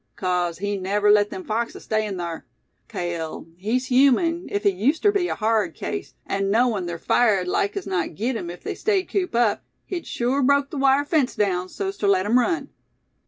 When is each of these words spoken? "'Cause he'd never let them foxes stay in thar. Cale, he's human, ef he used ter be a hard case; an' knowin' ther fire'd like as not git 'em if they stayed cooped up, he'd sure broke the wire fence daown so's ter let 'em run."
"'Cause 0.15 0.57
he'd 0.57 0.81
never 0.81 1.11
let 1.11 1.29
them 1.29 1.43
foxes 1.43 1.83
stay 1.83 2.07
in 2.07 2.17
thar. 2.17 2.43
Cale, 2.87 3.45
he's 3.55 3.85
human, 3.85 4.47
ef 4.51 4.63
he 4.63 4.71
used 4.71 5.03
ter 5.03 5.11
be 5.11 5.27
a 5.27 5.35
hard 5.35 5.75
case; 5.75 6.15
an' 6.25 6.49
knowin' 6.49 6.87
ther 6.87 6.97
fire'd 6.97 7.47
like 7.47 7.77
as 7.77 7.85
not 7.85 8.15
git 8.15 8.35
'em 8.35 8.49
if 8.49 8.63
they 8.63 8.73
stayed 8.73 9.09
cooped 9.11 9.35
up, 9.35 9.63
he'd 9.85 10.07
sure 10.07 10.41
broke 10.41 10.71
the 10.71 10.77
wire 10.79 11.05
fence 11.05 11.35
daown 11.35 11.69
so's 11.69 11.97
ter 11.97 12.07
let 12.07 12.25
'em 12.25 12.39
run." 12.39 12.69